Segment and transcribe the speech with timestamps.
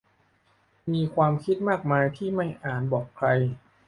[0.93, 3.27] มีความคิดมากมายที่ไม่อาจบอกใคร